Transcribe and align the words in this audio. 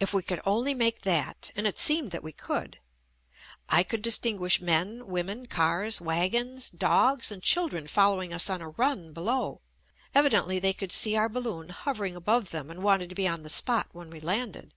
If 0.00 0.12
we 0.12 0.24
could 0.24 0.40
only 0.44 0.74
make 0.74 1.02
that, 1.02 1.52
and 1.54 1.64
it 1.64 1.78
seemed 1.78 2.10
that 2.10 2.24
we 2.24 2.32
could. 2.32 2.80
I 3.68 3.84
could 3.84 4.02
distinguish 4.02 4.60
men, 4.60 5.06
women, 5.06 5.46
cars, 5.46 6.00
wagons, 6.00 6.70
dogs 6.70 7.30
and 7.30 7.40
children 7.40 7.86
following 7.86 8.32
us 8.34 8.50
on 8.50 8.60
a 8.60 8.70
run 8.70 9.12
below. 9.12 9.60
Evidently 10.12 10.58
they 10.58 10.72
could 10.72 10.90
see 10.90 11.14
our 11.16 11.28
balloon 11.28 11.68
hovering 11.68 12.16
above 12.16 12.50
them 12.50 12.68
and 12.68 12.82
wanted 12.82 13.10
to 13.10 13.14
be 13.14 13.28
on 13.28 13.44
the 13.44 13.48
spot 13.48 13.86
when 13.92 14.10
we 14.10 14.18
landed. 14.18 14.74